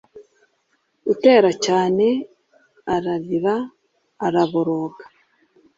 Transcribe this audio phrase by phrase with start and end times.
[1.11, 3.55] utera cyaneararira
[4.25, 5.05] araboroga